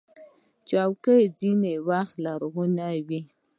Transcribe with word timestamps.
چوکۍ 0.69 1.23
ځینې 1.39 1.73
وخت 1.89 2.13
لرغونې 2.25 2.95
وي. 3.07 3.21